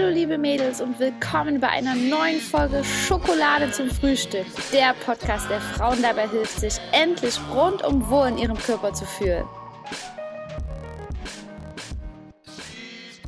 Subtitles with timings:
[0.00, 4.46] Hallo liebe Mädels und willkommen bei einer neuen Folge Schokolade zum Frühstück.
[4.72, 9.44] Der Podcast, der Frauen dabei hilft, sich endlich rundum wohl in ihrem Körper zu fühlen.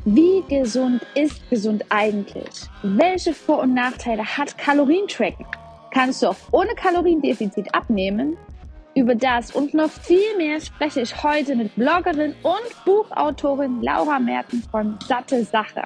[0.06, 2.62] Wie gesund ist gesund eigentlich?
[2.82, 5.44] Welche Vor- und Nachteile hat Kalorientracken?
[5.90, 8.39] Kannst du auch ohne Kaloriendefizit abnehmen?
[8.94, 14.62] Über das und noch viel mehr spreche ich heute mit Bloggerin und Buchautorin Laura Merten
[14.70, 15.82] von Satte Sache.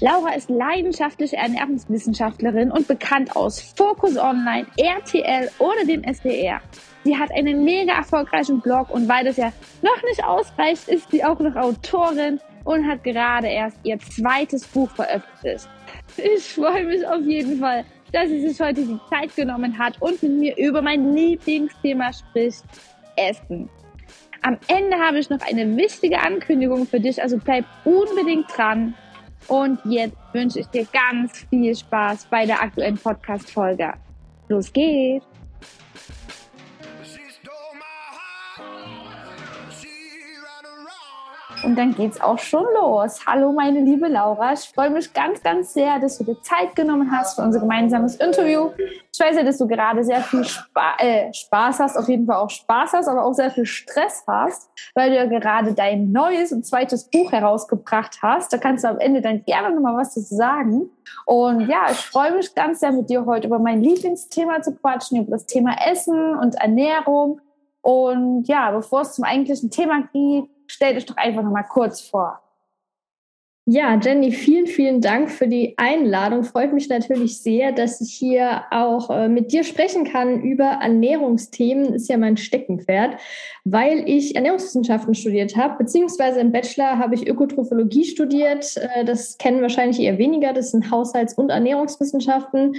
[0.00, 6.60] Laura ist leidenschaftliche Ernährungswissenschaftlerin und bekannt aus Focus Online, RTL oder dem SDR.
[7.02, 11.24] Sie hat einen mega erfolgreichen Blog und weil das ja noch nicht ausreicht, ist sie
[11.24, 15.68] auch noch Autorin und hat gerade erst ihr zweites Buch veröffentlicht.
[16.16, 20.22] Ich freue mich auf jeden Fall, dass sie sich heute die Zeit genommen hat und
[20.22, 22.62] mit mir über mein Lieblingsthema spricht,
[23.16, 23.68] Essen.
[24.42, 28.94] Am Ende habe ich noch eine wichtige Ankündigung für dich, also bleib unbedingt dran.
[29.46, 33.94] Und jetzt wünsche ich dir ganz viel Spaß bei der aktuellen Podcast-Folge.
[34.48, 35.26] Los geht's!
[41.68, 43.26] Und dann geht's auch schon los.
[43.26, 44.54] Hallo, meine liebe Laura.
[44.54, 48.16] Ich freue mich ganz, ganz sehr, dass du dir Zeit genommen hast für unser gemeinsames
[48.16, 48.70] Interview.
[49.12, 52.36] Ich weiß ja, dass du gerade sehr viel Spa äh, Spaß hast, auf jeden Fall
[52.36, 56.52] auch Spaß hast, aber auch sehr viel Stress hast, weil du ja gerade dein neues
[56.52, 58.50] und zweites Buch herausgebracht hast.
[58.50, 60.88] Da kannst du am Ende dann gerne nochmal was dazu sagen.
[61.26, 65.20] Und ja, ich freue mich ganz sehr mit dir heute über mein Lieblingsthema zu quatschen,
[65.20, 67.42] über das Thema Essen und Ernährung.
[67.82, 72.00] Und ja, bevor es zum eigentlichen Thema geht, stell dich doch einfach noch mal kurz
[72.00, 72.40] vor.
[73.70, 76.42] Ja, Jenny, vielen, vielen Dank für die Einladung.
[76.42, 81.92] Freut mich natürlich sehr, dass ich hier auch äh, mit dir sprechen kann über Ernährungsthemen.
[81.92, 83.20] Ist ja mein Steckenpferd,
[83.64, 88.78] weil ich Ernährungswissenschaften studiert habe, beziehungsweise im Bachelor habe ich Ökotrophologie studiert.
[88.78, 90.54] Äh, das kennen wahrscheinlich eher weniger.
[90.54, 92.76] Das sind Haushalts- und Ernährungswissenschaften.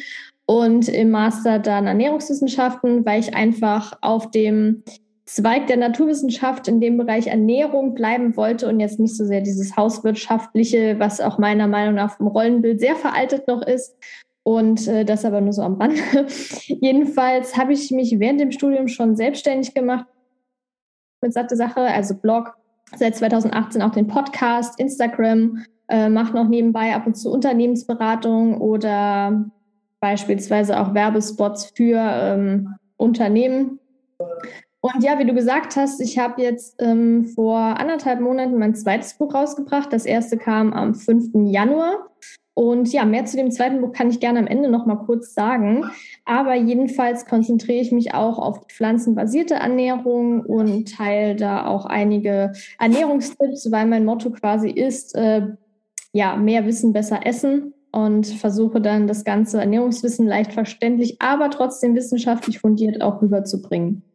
[0.47, 4.81] Und im Master dann Ernährungswissenschaften, weil ich einfach auf dem
[5.31, 9.77] Zweig der Naturwissenschaft in dem Bereich Ernährung bleiben wollte und jetzt nicht so sehr dieses
[9.77, 13.95] Hauswirtschaftliche, was auch meiner Meinung nach vom Rollenbild sehr veraltet noch ist.
[14.41, 15.99] Und äh, das aber nur so am Rand.
[16.65, 20.07] Jedenfalls habe ich mich während dem Studium schon selbstständig gemacht
[21.21, 22.55] mit satte Sache, also Blog,
[22.95, 29.45] seit 2018 auch den Podcast, Instagram, äh, mache noch nebenbei ab und zu Unternehmensberatung oder
[29.99, 33.77] beispielsweise auch Werbespots für ähm, Unternehmen.
[34.81, 39.13] Und ja, wie du gesagt hast, ich habe jetzt ähm, vor anderthalb Monaten mein zweites
[39.15, 39.91] Buch rausgebracht.
[39.91, 41.31] Das erste kam am 5.
[41.51, 42.07] Januar.
[42.53, 45.33] Und ja, mehr zu dem zweiten Buch kann ich gerne am Ende noch mal kurz
[45.33, 45.85] sagen.
[46.23, 52.53] Aber jedenfalls konzentriere ich mich auch auf die pflanzenbasierte Ernährung und teile da auch einige
[52.79, 55.47] Ernährungstipps, weil mein Motto quasi ist, äh,
[56.13, 61.95] ja, mehr Wissen, besser essen und versuche dann das ganze Ernährungswissen leicht verständlich, aber trotzdem
[61.95, 64.08] wissenschaftlich fundiert auch rüberzubringen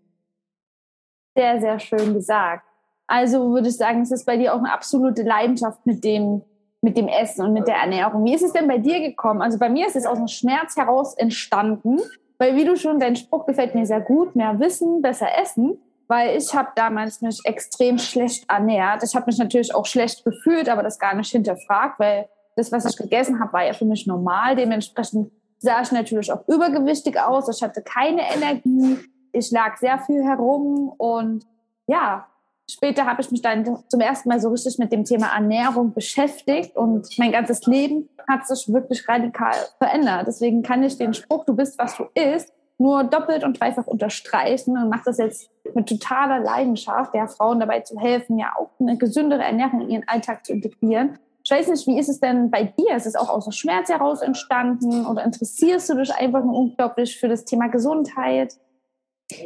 [1.35, 2.65] sehr, sehr schön gesagt.
[3.07, 6.43] Also würde ich sagen, es ist bei dir auch eine absolute Leidenschaft mit dem,
[6.81, 8.25] mit dem Essen und mit der Ernährung.
[8.25, 9.43] Wie ist es denn bei dir gekommen?
[9.43, 12.01] Also bei mir ist es aus dem Schmerz heraus entstanden,
[12.39, 15.79] weil wie du schon, dein Spruch gefällt mir sehr gut, mehr Wissen, besser essen,
[16.09, 19.03] weil ich habe damals mich extrem schlecht ernährt.
[19.03, 22.85] Ich habe mich natürlich auch schlecht gefühlt, aber das gar nicht hinterfragt, weil das, was
[22.85, 24.57] ich gegessen habe, war ja für mich normal.
[24.57, 27.49] Dementsprechend sah ich natürlich auch übergewichtig aus.
[27.49, 28.99] Ich hatte keine Energie
[29.35, 31.45] ich lag sehr viel herum und
[31.87, 32.27] ja,
[32.71, 36.77] später habe ich mich dann zum ersten Mal so richtig mit dem Thema Ernährung beschäftigt
[36.77, 40.27] und mein ganzes Leben hat sich wirklich radikal verändert.
[40.27, 44.77] Deswegen kann ich den Spruch, du bist, was du isst, nur doppelt und dreifach unterstreichen
[44.79, 48.97] und mache das jetzt mit totaler Leidenschaft, der Frauen dabei zu helfen, ja auch eine
[48.97, 51.19] gesündere Ernährung in ihren Alltag zu integrieren.
[51.45, 52.97] Ich weiß nicht, wie ist es denn bei dir?
[52.97, 57.21] Ist es auch aus dem Schmerz heraus entstanden oder interessierst du dich einfach nur unglaublich
[57.21, 58.57] für das Thema Gesundheit?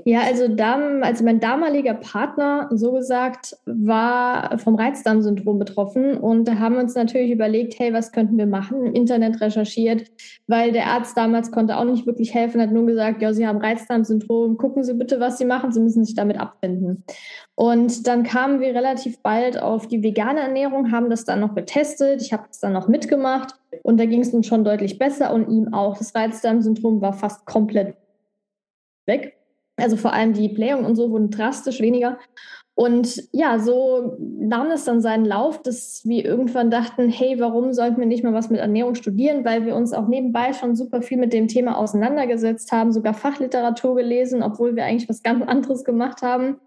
[0.05, 6.17] Ja, also, dam also mein damaliger Partner, so gesagt, war vom Reizdarmsyndrom betroffen.
[6.19, 8.87] Und da haben wir uns natürlich überlegt, hey, was könnten wir machen?
[8.87, 10.11] Im Internet recherchiert,
[10.49, 13.59] weil der Arzt damals konnte auch nicht wirklich helfen, hat nur gesagt, ja, Sie haben
[13.59, 17.05] Reizdarmsyndrom, gucken Sie bitte, was Sie machen, Sie müssen sich damit abfinden.
[17.55, 22.21] Und dann kamen wir relativ bald auf die vegane Ernährung, haben das dann noch getestet.
[22.21, 23.55] Ich habe das dann noch mitgemacht
[23.85, 25.97] und da ging es uns schon deutlich besser und ihm auch.
[25.99, 27.95] Das Reizdarmsyndrom war fast komplett
[29.07, 29.38] weg.
[29.79, 32.19] Also vor allem die Blähungen und so wurden drastisch weniger.
[32.75, 37.99] Und ja, so nahm es dann seinen Lauf, dass wir irgendwann dachten, hey, warum sollten
[37.99, 41.19] wir nicht mal was mit Ernährung studieren, weil wir uns auch nebenbei schon super viel
[41.19, 46.23] mit dem Thema auseinandergesetzt haben, sogar Fachliteratur gelesen, obwohl wir eigentlich was ganz anderes gemacht
[46.23, 46.61] haben.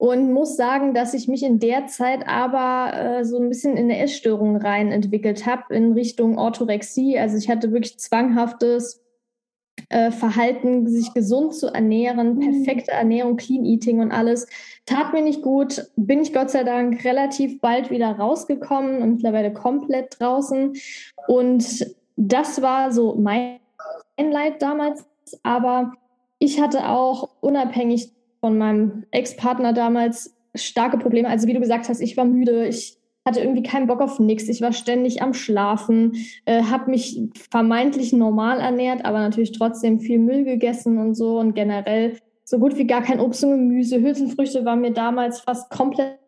[0.00, 3.84] und muss sagen, dass ich mich in der Zeit aber äh, so ein bisschen in
[3.84, 7.18] eine Essstörung rein entwickelt habe in Richtung Orthorexie.
[7.18, 8.99] Also ich hatte wirklich zwanghaftes
[9.88, 12.40] äh, Verhalten, sich gesund zu ernähren, mhm.
[12.40, 14.46] perfekte Ernährung, Clean Eating und alles.
[14.86, 19.52] Tat mir nicht gut, bin ich Gott sei Dank relativ bald wieder rausgekommen und mittlerweile
[19.52, 20.74] komplett draußen.
[21.26, 21.86] Und
[22.16, 23.58] das war so mein
[24.18, 25.06] Leid damals.
[25.42, 25.92] Aber
[26.38, 31.28] ich hatte auch unabhängig von meinem Ex-Partner damals starke Probleme.
[31.28, 34.48] Also wie du gesagt hast, ich war müde, ich hatte irgendwie keinen Bock auf nichts,
[34.48, 37.20] ich war ständig am Schlafen, äh, habe mich
[37.50, 42.76] vermeintlich normal ernährt, aber natürlich trotzdem viel Müll gegessen und so und generell so gut
[42.76, 44.00] wie gar kein Obst und Gemüse.
[44.00, 46.18] Hülsenfrüchte waren mir damals fast komplett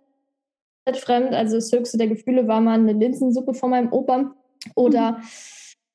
[0.94, 1.32] fremd.
[1.32, 4.32] Also das höchste der Gefühle war mal eine Linsensuppe von meinem Opa
[4.76, 5.22] oder mhm.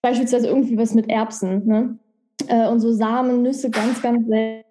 [0.02, 1.66] beispielsweise irgendwie was mit Erbsen.
[1.66, 2.00] Ne?
[2.48, 4.68] Äh, und so Samen, Nüsse ganz, ganz selten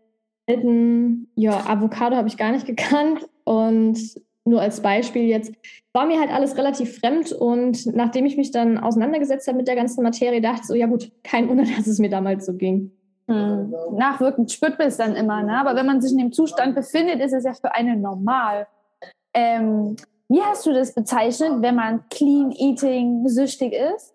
[0.49, 3.99] selten, ja, Avocado habe ich gar nicht gekannt und
[4.47, 5.53] nur als Beispiel jetzt,
[5.93, 9.77] war mir halt alles relativ fremd und nachdem ich mich dann auseinandergesetzt habe mit der
[9.77, 12.93] ganzen Materie, dachte ich so, ja gut, kein Wunder, dass es mir damals so ging.
[13.29, 13.75] Hm.
[13.93, 15.59] Nachwirkend spürt man es dann immer, ne?
[15.59, 18.69] aber wenn man sich in dem Zustand befindet, ist es ja für einen normal.
[19.35, 19.97] Ähm,
[20.29, 24.15] wie hast du das bezeichnet, wenn man Clean Eating süchtig ist?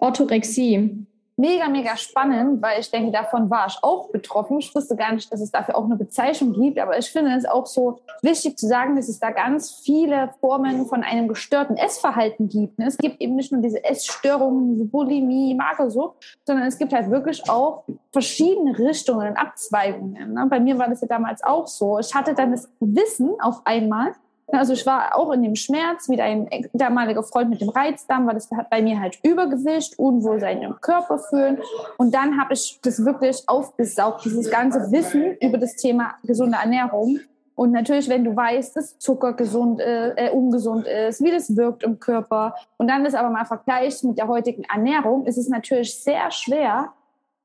[0.00, 1.06] Orthorexie
[1.38, 4.58] mega, mega spannend, weil ich denke, davon war ich auch betroffen.
[4.58, 7.46] Ich wusste gar nicht, dass es dafür auch eine Bezeichnung gibt, aber ich finde es
[7.46, 12.48] auch so wichtig zu sagen, dass es da ganz viele Formen von einem gestörten Essverhalten
[12.48, 12.78] gibt.
[12.80, 17.48] Es gibt eben nicht nur diese Essstörungen, diese Bulimie, Magersucht, sondern es gibt halt wirklich
[17.48, 20.34] auch verschiedene Richtungen, Abzweigungen.
[20.34, 20.46] Ne?
[20.50, 22.00] Bei mir war das ja damals auch so.
[22.00, 24.14] Ich hatte dann das Wissen auf einmal,
[24.50, 28.34] also ich war auch in dem Schmerz, wie ein damaliger Freund mit dem Reizdarm, weil
[28.34, 31.58] das hat bei mir halt Übergewicht, Unwohlsein im Körper fühlen.
[31.98, 37.20] Und dann habe ich das wirklich aufgesaugt, dieses ganze Wissen über das Thema gesunde Ernährung.
[37.54, 41.82] Und natürlich, wenn du weißt, dass Zucker gesund, äh, äh, ungesund ist, wie das wirkt
[41.82, 46.00] im Körper, und dann das aber mal vergleicht mit der heutigen Ernährung, ist es natürlich
[46.00, 46.92] sehr schwer,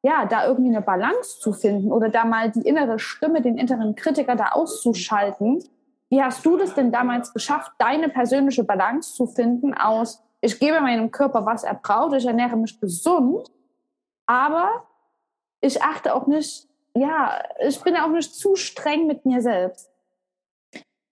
[0.03, 3.95] ja, da irgendwie eine Balance zu finden oder da mal die innere Stimme, den inneren
[3.95, 5.63] Kritiker da auszuschalten
[6.09, 10.81] wie hast du das denn damals geschafft, deine persönliche Balance zu finden aus, ich gebe
[10.81, 13.49] meinem Körper, was er braucht, ich ernähre mich gesund,
[14.25, 14.85] aber
[15.61, 19.89] ich achte auch nicht, ja, ich bin auch nicht zu streng mit mir selbst.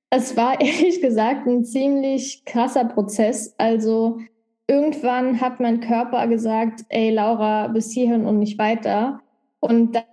[0.10, 3.56] Es war ehrlich gesagt ein ziemlich krasser Prozess.
[3.58, 4.20] Also
[4.68, 9.22] irgendwann hat mein Körper gesagt, ey Laura, bis hierhin und nicht weiter.
[9.60, 10.04] Und dann,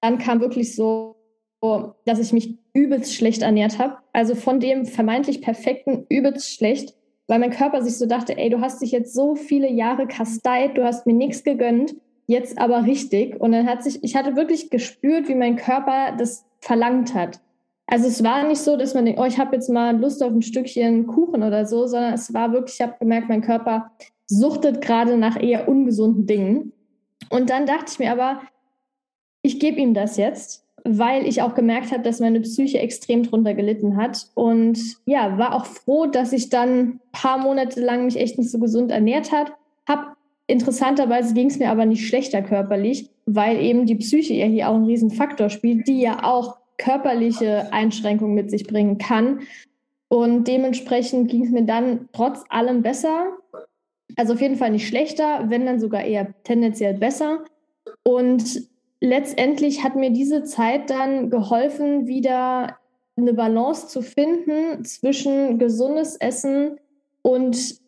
[0.00, 1.16] dann kam wirklich so,
[2.04, 3.98] dass ich mich übelst schlecht ernährt habe.
[4.12, 6.94] Also von dem vermeintlich perfekten übelst schlecht,
[7.26, 10.76] weil mein Körper sich so dachte, ey, du hast dich jetzt so viele Jahre kasteit,
[10.76, 11.94] du hast mir nichts gegönnt,
[12.26, 13.40] jetzt aber richtig.
[13.40, 17.40] Und dann hat sich, ich hatte wirklich gespürt, wie mein Körper das verlangt hat.
[17.86, 20.30] Also es war nicht so, dass man denkt, oh, ich habe jetzt mal Lust auf
[20.30, 23.90] ein Stückchen Kuchen oder so, sondern es war wirklich, ich habe gemerkt, mein Körper
[24.26, 26.72] suchtet gerade nach eher ungesunden Dingen.
[27.30, 28.42] Und dann dachte ich mir aber,
[29.42, 33.54] ich gebe ihm das jetzt weil ich auch gemerkt habe, dass meine Psyche extrem drunter
[33.54, 34.28] gelitten hat.
[34.34, 38.50] Und ja, war auch froh, dass ich dann ein paar Monate lang mich echt nicht
[38.50, 39.52] so gesund ernährt hat.
[40.50, 44.74] Interessanterweise ging es mir aber nicht schlechter körperlich, weil eben die Psyche ja hier auch
[44.74, 49.42] einen riesen Faktor spielt, die ja auch körperliche Einschränkungen mit sich bringen kann.
[50.08, 53.28] Und dementsprechend ging es mir dann trotz allem besser.
[54.16, 57.44] Also auf jeden Fall nicht schlechter, wenn dann sogar eher tendenziell besser.
[58.02, 58.68] Und
[59.00, 62.76] letztendlich hat mir diese Zeit dann geholfen, wieder
[63.16, 66.78] eine Balance zu finden zwischen gesundes Essen
[67.22, 67.80] und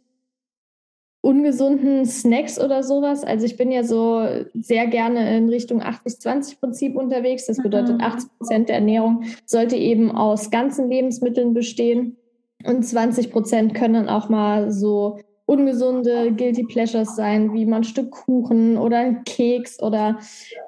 [1.23, 3.23] ungesunden Snacks oder sowas.
[3.23, 7.47] Also ich bin ja so sehr gerne in Richtung 80-20-Prinzip unterwegs.
[7.47, 8.37] Das bedeutet, 80 mhm.
[8.39, 12.17] Prozent der Ernährung sollte eben aus ganzen Lebensmitteln bestehen
[12.65, 15.21] und 20 Prozent können auch mal so
[15.53, 20.19] ungesunde Guilty Pleasures sein, wie mal ein Stück Kuchen oder ein Keks oder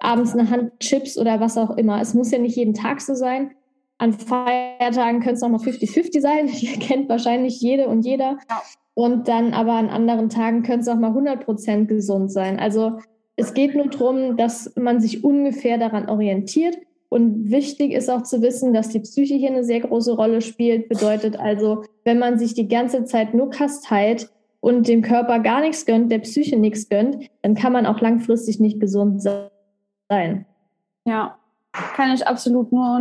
[0.00, 2.00] abends eine Hand Chips oder was auch immer.
[2.00, 3.52] Es muss ja nicht jeden Tag so sein.
[3.96, 6.46] An Feiertagen können es auch mal 50-50 sein.
[6.60, 8.38] Die kennt wahrscheinlich jede und jeder.
[8.92, 12.60] Und dann aber an anderen Tagen können es auch mal 100% gesund sein.
[12.60, 12.98] Also
[13.36, 16.76] es geht nur darum, dass man sich ungefähr daran orientiert.
[17.08, 20.88] Und wichtig ist auch zu wissen, dass die Psyche hier eine sehr große Rolle spielt.
[20.88, 24.28] Bedeutet also, wenn man sich die ganze Zeit nur kasteit,
[24.64, 28.60] und dem Körper gar nichts gönnt, der Psyche nichts gönnt, dann kann man auch langfristig
[28.60, 30.46] nicht gesund sein.
[31.04, 31.36] Ja,
[31.94, 32.96] kann ich absolut nur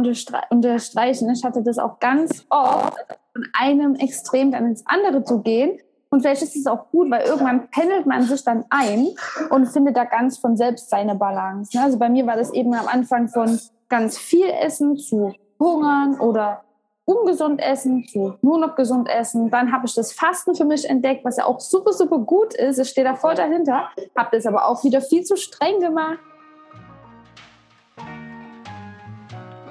[0.49, 1.29] unterstreichen.
[1.29, 2.97] Ich hatte das auch ganz oft,
[3.31, 5.79] von einem Extrem dann ins andere zu gehen.
[6.09, 9.07] Und vielleicht ist es auch gut, weil irgendwann pendelt man sich dann ein
[9.49, 11.77] und findet da ganz von selbst seine Balance.
[11.77, 11.81] Ne?
[11.81, 16.65] Also bei mir war das eben am Anfang von ganz viel Essen zu hungern oder
[17.05, 19.49] ungesund essen zu nur noch gesund essen.
[19.49, 22.79] Dann habe ich das Fasten für mich entdeckt, was ja auch super, super gut ist.
[22.79, 23.89] Ich stehe da voll dahinter.
[24.15, 26.19] Habe das aber auch wieder viel zu streng gemacht.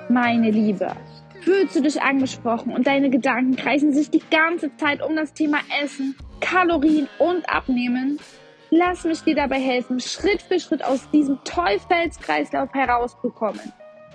[0.09, 0.93] Meine Liebe,
[1.41, 5.59] fühlst du dich angesprochen und deine Gedanken kreisen sich die ganze Zeit um das Thema
[5.83, 8.19] Essen, Kalorien und Abnehmen?
[8.69, 13.73] Lass mich dir dabei helfen, Schritt für Schritt aus diesem Teufelskreislauf herauszukommen.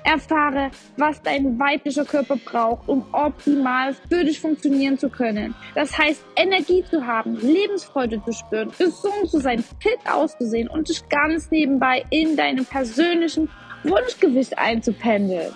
[0.08, 5.54] Erfahre, was dein weiblicher Körper braucht, um optimal für dich funktionieren zu können.
[5.76, 11.08] Das heißt, Energie zu haben, Lebensfreude zu spüren, gesund zu sein, fit auszusehen und dich
[11.10, 13.50] ganz nebenbei in deinem persönlichen
[13.84, 15.52] Wunschgewicht einzupendeln.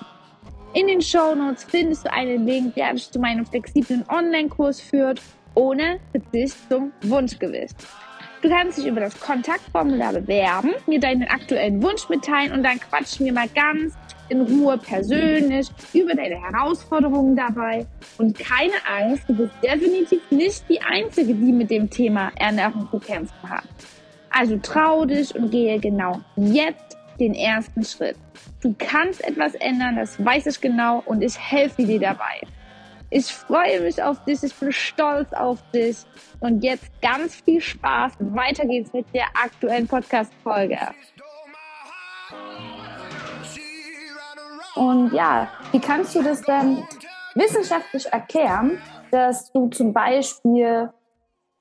[0.73, 5.21] In den Show Notes findest du einen Link, der dich zu meinem flexiblen Online-Kurs führt,
[5.55, 7.75] ohne Verzicht zum Wunschgewicht.
[8.41, 13.25] Du kannst dich über das Kontaktformular bewerben, mir deinen aktuellen Wunsch mitteilen und dann quatschen
[13.25, 13.93] wir mal ganz
[14.31, 17.85] in Ruhe persönlich über deine Herausforderungen dabei.
[18.17, 22.99] Und keine Angst, du bist definitiv nicht die Einzige, die mit dem Thema Ernährung zu
[22.99, 23.65] kämpfen hat.
[24.29, 28.15] Also trau dich und gehe genau jetzt den ersten Schritt.
[28.61, 32.39] Du kannst etwas ändern, das weiß ich genau und ich helfe dir dabei.
[33.09, 35.97] Ich freue mich auf dich, ich bin stolz auf dich
[36.39, 38.13] und jetzt ganz viel Spaß.
[38.19, 40.77] Weiter geht's mit der aktuellen Podcast-Folge.
[44.81, 46.83] Und ja, wie kannst du das denn
[47.35, 50.89] wissenschaftlich erklären, dass du zum Beispiel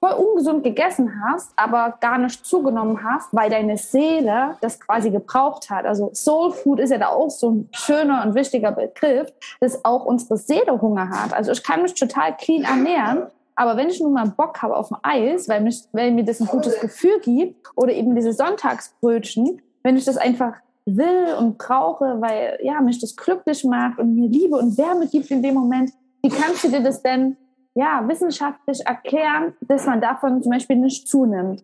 [0.03, 5.69] voll ungesund gegessen hast, aber gar nicht zugenommen hast, weil deine Seele das quasi gebraucht
[5.69, 5.85] hat.
[5.85, 10.07] Also Soul Food ist ja da auch so ein schöner und wichtiger Begriff, dass auch
[10.07, 11.35] unsere Seele Hunger hat.
[11.35, 14.91] Also ich kann mich total clean ernähren, aber wenn ich nun mal Bock habe auf
[14.91, 19.61] ein Eis, weil, mich, weil mir das ein gutes Gefühl gibt, oder eben diese Sonntagsbrötchen,
[19.83, 20.55] wenn ich das einfach
[20.87, 25.31] will und brauche, weil ja, mich das glücklich macht und mir Liebe und Wärme gibt
[25.31, 25.91] in dem Moment,
[26.23, 27.37] wie kannst du dir das denn
[27.75, 31.63] ja, wissenschaftlich erklären, dass man davon zum Beispiel nicht zunimmt?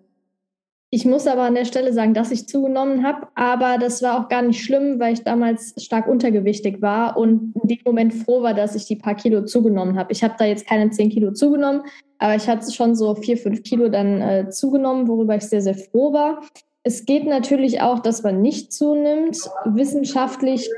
[0.91, 4.29] Ich muss aber an der Stelle sagen, dass ich zugenommen habe, aber das war auch
[4.29, 8.55] gar nicht schlimm, weil ich damals stark untergewichtig war und in dem Moment froh war,
[8.55, 10.13] dass ich die paar Kilo zugenommen habe.
[10.13, 11.83] Ich habe da jetzt keine 10 Kilo zugenommen,
[12.19, 15.75] aber ich hatte schon so 4, 5 Kilo dann äh, zugenommen, worüber ich sehr, sehr
[15.75, 16.41] froh war.
[16.87, 19.37] Es geht natürlich auch, dass man nicht zunimmt.
[19.65, 20.71] Wissenschaftlich,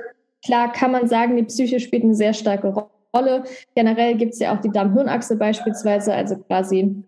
[0.42, 3.44] klar kann man sagen, die Psyche spielt eine sehr starke Rolle.
[3.74, 7.04] Generell gibt es ja auch die Darm-Hirn-Achse beispielsweise, also quasi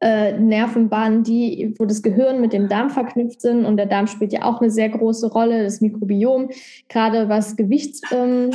[0.00, 3.64] äh, Nervenbahnen, die, wo das Gehirn mit dem Darm verknüpft sind.
[3.64, 6.50] Und der Darm spielt ja auch eine sehr große Rolle, das Mikrobiom,
[6.90, 8.50] gerade was Gewichts, ähm,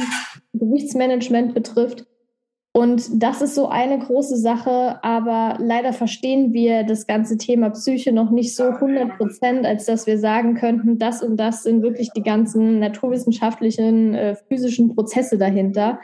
[0.53, 2.05] Gewichtsmanagement betrifft.
[2.71, 8.13] Und das ist so eine große Sache, aber leider verstehen wir das ganze Thema Psyche
[8.13, 12.11] noch nicht so 100 Prozent, als dass wir sagen könnten, das und das sind wirklich
[12.11, 15.99] die ganzen naturwissenschaftlichen, äh, physischen Prozesse dahinter.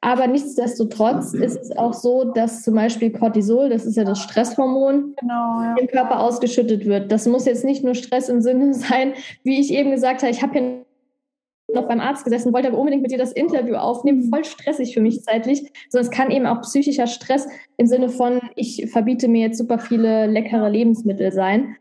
[0.00, 5.14] Aber nichtsdestotrotz ist es auch so, dass zum Beispiel Cortisol, das ist ja das Stresshormon,
[5.18, 5.74] genau, ja.
[5.80, 7.10] im Körper ausgeschüttet wird.
[7.10, 10.42] Das muss jetzt nicht nur Stress im Sinne sein, wie ich eben gesagt habe, ich
[10.42, 10.84] habe hier
[11.74, 14.28] noch beim Arzt gesessen, wollte aber unbedingt mit dir das Interview aufnehmen.
[14.30, 15.70] Voll stressig für mich zeitlich.
[15.88, 19.78] Sondern es kann eben auch psychischer Stress im Sinne von, ich verbiete mir jetzt super
[19.78, 21.76] viele leckere Lebensmittel sein.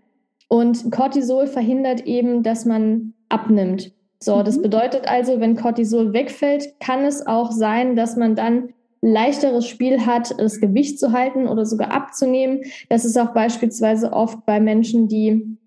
[0.47, 3.91] Und Cortisol verhindert eben, dass man abnimmt.
[4.19, 4.63] So, das mhm.
[4.63, 8.69] bedeutet also, wenn Cortisol wegfällt, kann es auch sein, dass man dann
[9.01, 12.61] leichteres Spiel hat, das Gewicht zu halten oder sogar abzunehmen.
[12.87, 15.57] Das ist auch beispielsweise oft bei Menschen, die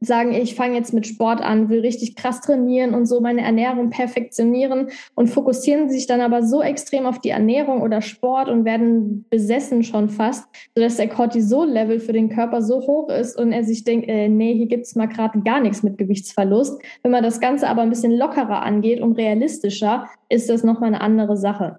[0.00, 3.90] sagen, ich fange jetzt mit Sport an, will richtig krass trainieren und so meine Ernährung
[3.90, 9.26] perfektionieren und fokussieren sich dann aber so extrem auf die Ernährung oder Sport und werden
[9.30, 13.84] besessen schon fast, sodass der Cortisol-Level für den Körper so hoch ist und er sich
[13.84, 16.80] denkt, äh, nee, hier gibt's mal gerade gar nichts mit Gewichtsverlust.
[17.02, 21.00] Wenn man das Ganze aber ein bisschen lockerer angeht und realistischer, ist das nochmal eine
[21.00, 21.78] andere Sache.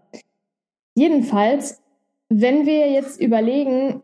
[0.96, 1.82] Jedenfalls,
[2.30, 4.02] wenn wir jetzt überlegen,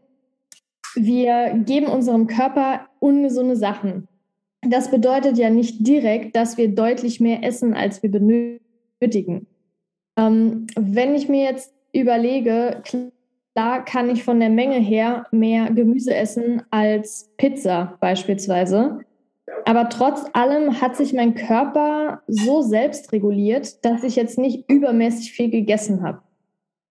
[0.95, 4.07] wir geben unserem Körper ungesunde Sachen.
[4.61, 9.47] Das bedeutet ja nicht direkt, dass wir deutlich mehr essen, als wir benötigen.
[10.17, 12.81] Ähm, wenn ich mir jetzt überlege,
[13.53, 18.99] klar kann ich von der Menge her mehr Gemüse essen als Pizza beispielsweise.
[19.65, 25.31] Aber trotz allem hat sich mein Körper so selbst reguliert, dass ich jetzt nicht übermäßig
[25.33, 26.21] viel gegessen habe.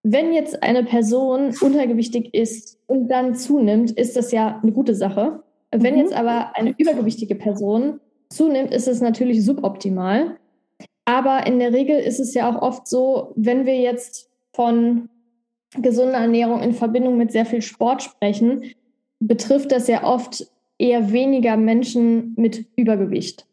[0.02, 5.42] Wenn jetzt eine Person untergewichtig ist und dann zunimmt, ist das ja eine gute Sache.
[5.70, 6.00] Wenn mhm.
[6.00, 10.36] jetzt aber eine übergewichtige Person zunimmt, ist es natürlich suboptimal.
[11.04, 15.08] Aber in der Regel ist es ja auch oft so, wenn wir jetzt von
[15.80, 18.64] gesunder Ernährung in Verbindung mit sehr viel Sport sprechen,
[19.20, 20.46] betrifft das ja oft
[20.78, 23.46] eher weniger Menschen mit Übergewicht.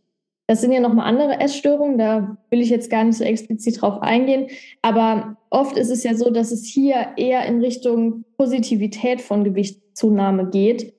[0.49, 4.01] Das sind ja nochmal andere Essstörungen, da will ich jetzt gar nicht so explizit drauf
[4.01, 4.47] eingehen.
[4.81, 10.49] Aber oft ist es ja so, dass es hier eher in Richtung Positivität von Gewichtszunahme
[10.49, 10.95] geht.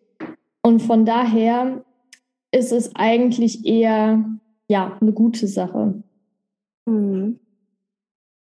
[0.62, 1.85] Und von daher
[2.52, 4.25] ist es eigentlich eher
[4.69, 6.00] ja eine gute Sache.
[6.87, 7.40] Mhm.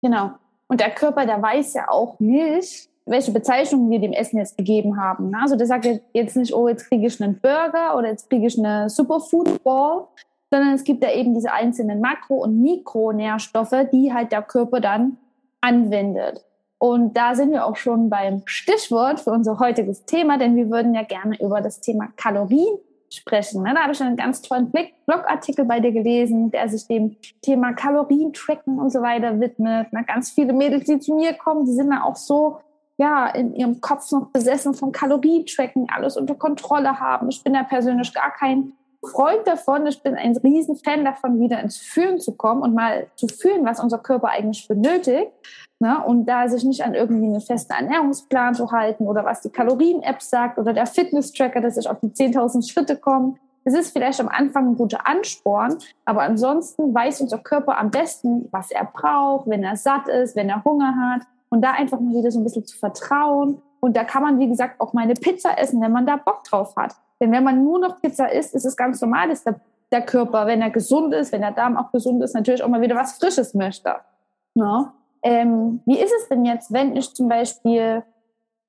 [0.04, 0.34] Genau.
[0.68, 5.02] Und der Körper, der weiß ja auch nicht, welche Bezeichnung wir dem Essen jetzt gegeben
[5.02, 5.34] haben.
[5.34, 8.60] Also der sagt jetzt nicht, oh, jetzt kriege ich einen Burger oder jetzt kriege ich
[8.60, 10.06] eine Superfood Ball,
[10.52, 15.18] sondern es gibt ja eben diese einzelnen Makro- und Mikronährstoffe, die halt der Körper dann
[15.62, 16.44] anwendet.
[16.78, 20.94] Und da sind wir auch schon beim Stichwort für unser heutiges Thema, denn wir würden
[20.94, 22.78] ja gerne über das Thema Kalorien
[23.10, 23.64] sprechen.
[23.64, 23.74] Ne?
[23.76, 24.72] Da habe ich einen ganz tollen
[25.06, 29.94] Blogartikel bei dir gelesen, der sich dem Thema Kalorien-Tracken und so weiter widmet.
[29.94, 30.04] Ne?
[30.06, 32.60] Ganz viele Mädels, die zu mir kommen, die sind da auch so
[32.98, 37.30] ja, in ihrem Kopf noch besessen von Kalorien-Tracken, alles unter Kontrolle haben.
[37.30, 39.88] Ich bin da persönlich gar kein Freund davon.
[39.88, 43.80] Ich bin ein Riesenfan davon, wieder ins Fühlen zu kommen und mal zu fühlen, was
[43.80, 45.32] unser Körper eigentlich benötigt.
[45.80, 46.04] Ne?
[46.06, 50.22] Und da sich nicht an irgendwie einen festen Ernährungsplan zu halten oder was die Kalorien-App
[50.22, 53.36] sagt oder der Fitness-Tracker, dass ich auf die 10.000 Schritte komme.
[53.64, 58.48] Es ist vielleicht am Anfang ein guter Ansporn, aber ansonsten weiß unser Körper am besten,
[58.52, 61.28] was er braucht, wenn er satt ist, wenn er Hunger hat.
[61.50, 63.62] Und da einfach mal wieder so ein bisschen zu vertrauen.
[63.80, 66.44] Und da kann man, wie gesagt, auch mal eine Pizza essen, wenn man da Bock
[66.44, 66.96] drauf hat.
[67.22, 69.62] Denn wenn man nur noch Pizza isst, ist es ganz normal, dass der,
[69.92, 72.82] der Körper, wenn er gesund ist, wenn der Darm auch gesund ist, natürlich auch mal
[72.82, 73.96] wieder was Frisches möchte.
[74.56, 74.94] Ja?
[75.22, 78.04] Ähm, wie ist es denn jetzt, wenn ich zum Beispiel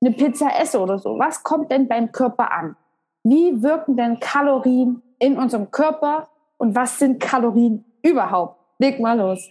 [0.02, 1.18] eine Pizza esse oder so?
[1.18, 2.76] Was kommt denn beim Körper an?
[3.24, 6.28] Wie wirken denn Kalorien in unserem Körper
[6.58, 8.61] und was sind Kalorien überhaupt?
[8.82, 9.48] Leg mal los.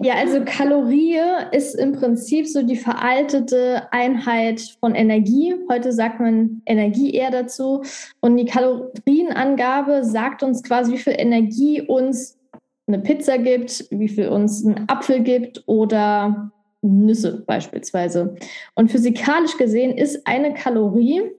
[0.00, 1.18] ja, also Kalorie
[1.52, 5.54] ist im Prinzip so die veraltete Einheit von Energie.
[5.70, 7.82] Heute sagt man Energie eher dazu.
[8.20, 12.38] Und die Kalorienangabe sagt uns quasi, wie viel Energie uns
[12.86, 16.50] eine Pizza gibt, wie viel uns ein Apfel gibt oder
[16.80, 18.36] Nüsse beispielsweise.
[18.74, 21.30] Und physikalisch gesehen ist eine Kalorie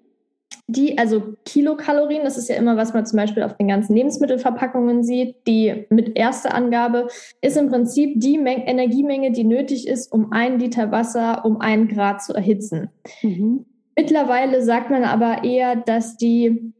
[0.67, 5.03] die, also Kilokalorien, das ist ja immer, was man zum Beispiel auf den ganzen Lebensmittelverpackungen
[5.03, 7.07] sieht, die mit erster Angabe
[7.41, 11.87] ist im Prinzip die Meng Energiemenge, die nötig ist, um ein Liter Wasser um einen
[11.87, 12.89] Grad zu erhitzen.
[13.21, 13.65] Mhm.
[13.95, 16.73] Mittlerweile sagt man aber eher, dass die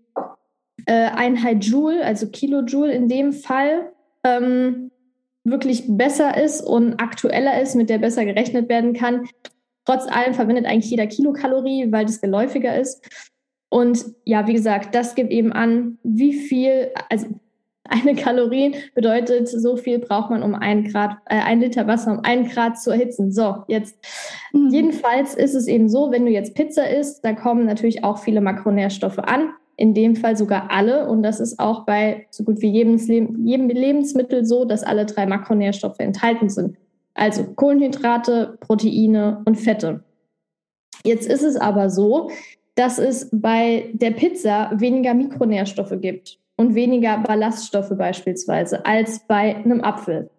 [0.88, 3.92] äh, Einheit Joule, also Kilojoule in dem Fall,
[4.24, 4.92] ähm,
[5.44, 9.28] wirklich besser ist und aktueller ist, mit der besser gerechnet werden kann.
[9.86, 13.08] Trotz allem verwendet eigentlich jeder Kilokalorie, weil das geläufiger ist.
[13.76, 17.28] Und ja, wie gesagt, das gibt eben an, wie viel, also
[17.84, 22.20] eine Kalorie bedeutet, so viel braucht man, um ein Grad, äh, ein Liter Wasser um
[22.24, 23.34] ein Grad zu erhitzen.
[23.34, 23.98] So, jetzt.
[24.54, 24.70] Mhm.
[24.70, 28.40] Jedenfalls ist es eben so, wenn du jetzt Pizza isst, da kommen natürlich auch viele
[28.40, 29.50] Makronährstoffe an.
[29.76, 31.10] In dem Fall sogar alle.
[31.10, 32.96] Und das ist auch bei so gut wie jedem,
[33.46, 36.78] jedem Lebensmittel so, dass alle drei Makronährstoffe enthalten sind.
[37.14, 40.02] Also Kohlenhydrate, Proteine und Fette.
[41.04, 42.30] Jetzt ist es aber so,
[42.76, 49.82] dass es bei der Pizza weniger Mikronährstoffe gibt und weniger Ballaststoffe beispielsweise als bei einem
[49.82, 50.30] Apfel.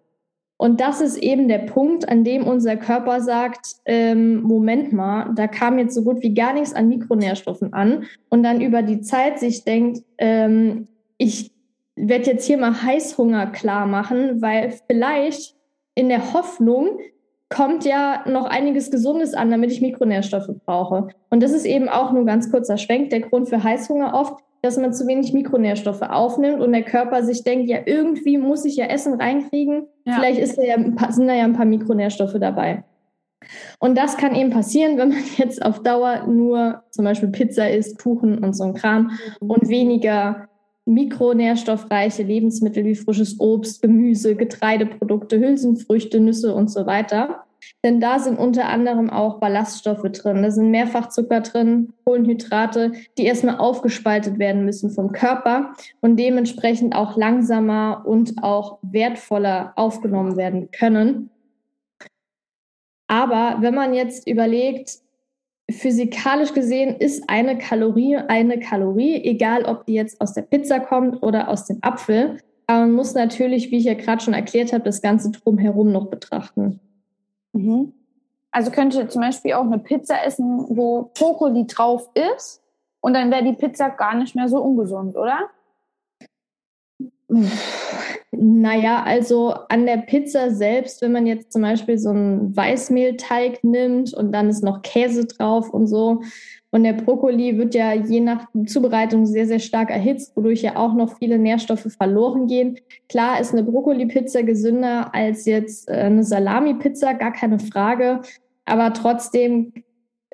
[0.59, 5.47] Und das ist eben der Punkt, an dem unser Körper sagt, ähm, Moment mal, da
[5.47, 9.39] kam jetzt so gut wie gar nichts an Mikronährstoffen an und dann über die Zeit
[9.39, 10.87] sich denkt, ähm,
[11.19, 11.51] ich
[11.95, 15.55] werde jetzt hier mal Heißhunger klar machen, weil vielleicht
[15.93, 16.99] in der Hoffnung,
[17.49, 21.09] kommt ja noch einiges Gesundes an, damit ich Mikronährstoffe brauche.
[21.29, 23.09] Und das ist eben auch nur ganz kurzer Schwenk.
[23.09, 27.43] Der Grund für Heißhunger oft, dass man zu wenig Mikronährstoffe aufnimmt und der Körper sich
[27.43, 29.87] denkt, ja, irgendwie muss ich ja Essen reinkriegen.
[30.05, 30.15] Ja.
[30.15, 30.77] Vielleicht ist da ja,
[31.09, 32.83] sind da ja ein paar Mikronährstoffe dabei.
[33.79, 38.01] Und das kann eben passieren, wenn man jetzt auf Dauer nur zum Beispiel Pizza isst,
[38.01, 40.49] Kuchen und so ein Kram und weniger
[40.87, 47.43] mikronährstoffreiche Lebensmittel wie frisches Obst, Gemüse, Getreideprodukte, Hülsenfrüchte, Nüsse und so weiter.
[47.83, 50.43] Denn da sind unter anderem auch Ballaststoffe drin.
[50.43, 57.17] Da sind Mehrfachzucker drin, Kohlenhydrate, die erstmal aufgespaltet werden müssen vom Körper und dementsprechend auch
[57.17, 61.29] langsamer und auch wertvoller aufgenommen werden können.
[63.07, 64.99] Aber wenn man jetzt überlegt,
[65.69, 71.21] physikalisch gesehen ist eine Kalorie eine Kalorie, egal ob die jetzt aus der Pizza kommt
[71.21, 72.37] oder aus dem Apfel.
[72.67, 76.07] Aber man muss natürlich, wie ich ja gerade schon erklärt habe, das Ganze drumherum noch
[76.07, 76.79] betrachten.
[77.53, 77.93] Mhm.
[78.51, 82.63] Also könnte zum Beispiel auch eine Pizza essen, wo Brokkoli drauf ist
[83.01, 85.49] und dann wäre die Pizza gar nicht mehr so ungesund, oder?
[88.31, 94.13] Naja, also an der Pizza selbst, wenn man jetzt zum Beispiel so einen Weißmehlteig nimmt
[94.13, 96.21] und dann ist noch Käse drauf und so.
[96.69, 100.93] Und der Brokkoli wird ja je nach Zubereitung sehr, sehr stark erhitzt, wodurch ja auch
[100.93, 102.77] noch viele Nährstoffe verloren gehen.
[103.07, 108.21] Klar ist eine Brokkoli-Pizza gesünder als jetzt äh, eine Salami-Pizza, gar keine Frage.
[108.65, 109.73] Aber trotzdem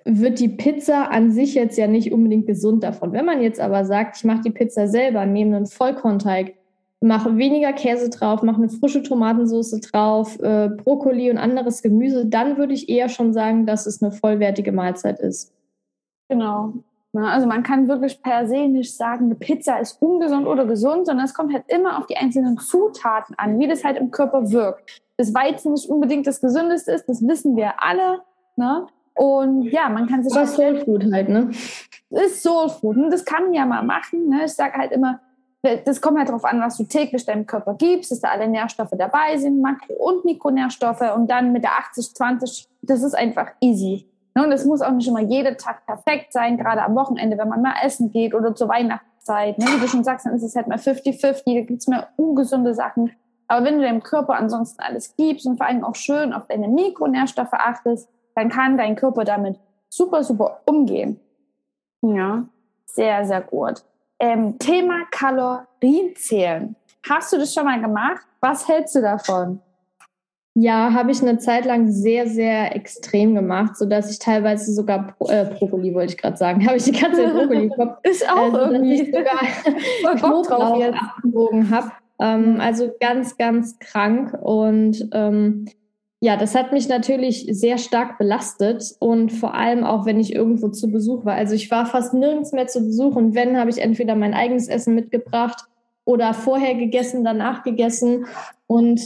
[0.06, 3.14] wird die Pizza an sich jetzt ja nicht unbedingt gesund davon.
[3.14, 6.56] Wenn man jetzt aber sagt, ich mache die Pizza selber, nehme einen Vollkornteig,
[7.04, 12.58] mache weniger Käse drauf, mache eine frische Tomatensauce drauf, äh, Brokkoli und anderes Gemüse, dann
[12.58, 15.54] würde ich eher schon sagen, dass es eine vollwertige Mahlzeit ist.
[16.30, 16.74] Genau.
[17.12, 21.06] Ja, also man kann wirklich per se nicht sagen, eine Pizza ist ungesund oder gesund,
[21.06, 24.52] sondern es kommt halt immer auf die einzelnen Zutaten an, wie das halt im Körper
[24.52, 25.04] wirkt.
[25.18, 28.22] Das Weizen nicht unbedingt das Gesündeste ist, das wissen wir alle.
[28.56, 28.88] Ne?
[29.13, 30.34] Und ja, man kann sich.
[30.34, 31.52] Was Soul Food halt, ne?
[32.10, 32.98] Das ist Soul Food.
[32.98, 34.30] Und das kann man ja mal machen.
[34.30, 34.46] Ne?
[34.46, 35.20] Ich sage halt immer,
[35.63, 38.93] das kommt halt darauf an, was du täglich deinem Körper gibst, dass da alle Nährstoffe
[38.97, 41.15] dabei sind, Makro- und Mikronährstoffe.
[41.15, 44.06] Und dann mit der 80-20, das ist einfach easy.
[44.36, 44.43] Ne?
[44.43, 47.62] Und das muss auch nicht immer jeden Tag perfekt sein, gerade am Wochenende, wenn man
[47.62, 49.58] mal essen geht oder zur Weihnachtszeit.
[49.58, 49.65] Ne?
[49.65, 53.12] Wie du schon sagst, dann ist es halt mal 50-50, da gibt's mehr ungesunde Sachen.
[53.47, 56.67] Aber wenn du deinem Körper ansonsten alles gibst und vor allem auch schön auf deine
[56.67, 61.19] Mikronährstoffe achtest, dann kann dein Körper damit super, super umgehen.
[62.02, 62.45] Ja,
[62.86, 63.84] sehr, sehr gut.
[64.24, 66.78] Ähm, Thema Kalorienzählen.
[67.10, 68.22] Hast du das schon mal gemacht?
[68.40, 69.60] Was hältst du davon?
[70.56, 75.44] Ja, habe ich eine Zeit lang sehr, sehr extrem gemacht, sodass ich teilweise sogar äh,
[75.44, 77.98] Brokkoli wollte ich gerade sagen, habe ich die ganze Zeit Brokkoli im Kopf.
[78.04, 79.02] Ist auch also, irgendwie.
[79.02, 81.92] Ich sogar Knoblauch abgewogen habe.
[82.22, 85.66] Ähm, also ganz, ganz krank und ähm,
[86.24, 90.70] ja, das hat mich natürlich sehr stark belastet und vor allem auch, wenn ich irgendwo
[90.70, 91.34] zu Besuch war.
[91.34, 94.70] Also ich war fast nirgends mehr zu Besuch und wenn, habe ich entweder mein eigenes
[94.70, 95.66] Essen mitgebracht
[96.06, 98.26] oder vorher gegessen, danach gegessen.
[98.68, 99.02] Und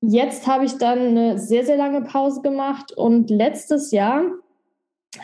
[0.00, 4.22] jetzt habe ich dann eine sehr, sehr lange Pause gemacht und letztes Jahr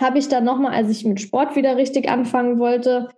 [0.01, 3.11] habe ich dann nochmal, als ich mit Sport wieder richtig anfangen wollte,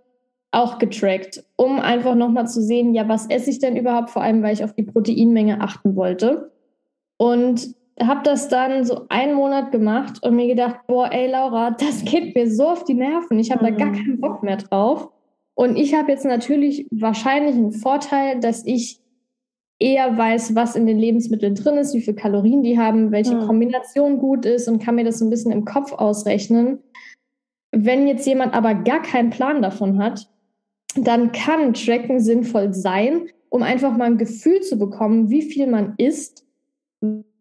[0.51, 4.43] auch getrackt, um einfach nochmal zu sehen, ja, was esse ich denn überhaupt, vor allem
[4.43, 6.53] weil ich auf die Proteinmenge achten wollte.
[7.17, 12.05] Und habe das dann so einen Monat gemacht und mir gedacht, boah, ey Laura, das
[12.05, 13.39] geht mir so auf die Nerven.
[13.39, 13.77] Ich habe mhm.
[13.77, 13.97] da gar mhm.
[13.97, 15.11] keinen Bock mehr drauf.
[15.55, 19.01] Und ich habe jetzt natürlich wahrscheinlich einen Vorteil, dass ich
[19.79, 23.47] eher weiß, was in den Lebensmitteln drin ist, wie viele Kalorien die haben, welche mhm.
[23.47, 26.79] Kombination gut ist und kann mir das so ein bisschen im Kopf ausrechnen.
[27.71, 30.29] Wenn jetzt jemand aber gar keinen Plan davon hat,
[30.97, 35.95] dann kann Tracken sinnvoll sein, um einfach mal ein Gefühl zu bekommen, wie viel man
[35.99, 36.45] isst,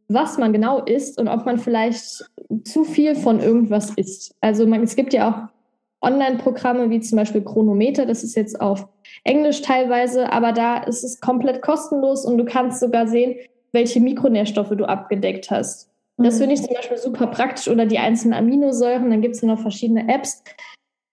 [0.08, 2.24] was man genau isst und ob man vielleicht
[2.66, 4.36] zu viel von irgendwas isst.
[4.42, 8.88] Also man, es gibt ja auch Online-Programme wie zum Beispiel Chronometer, das ist jetzt auf
[9.24, 13.36] Englisch teilweise, aber da ist es komplett kostenlos und du kannst sogar sehen,
[13.72, 15.90] welche Mikronährstoffe du abgedeckt hast.
[16.18, 16.40] Das mhm.
[16.40, 19.60] finde ich zum Beispiel super praktisch oder die einzelnen Aminosäuren, dann gibt es ja noch
[19.60, 20.44] verschiedene Apps.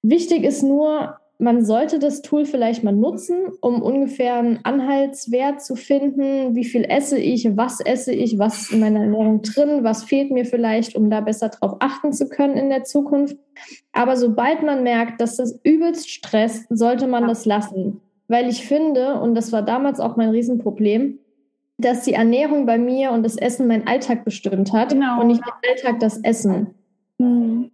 [0.02, 5.74] Wichtig ist nur, man sollte das Tool vielleicht mal nutzen, um ungefähr einen Anhaltswert zu
[5.74, 6.54] finden.
[6.54, 7.56] Wie viel esse ich?
[7.56, 8.38] Was esse ich?
[8.38, 9.82] Was ist in meiner Ernährung drin?
[9.82, 13.36] Was fehlt mir vielleicht, um da besser drauf achten zu können in der Zukunft?
[13.92, 18.00] Aber sobald man merkt, dass das übelst stresst, sollte man das lassen.
[18.28, 21.18] Weil ich finde, und das war damals auch mein Riesenproblem,
[21.78, 25.20] dass die Ernährung bei mir und das Essen meinen Alltag bestimmt hat genau.
[25.20, 26.74] und nicht mein Alltag das Essen.
[27.18, 27.69] Mhm.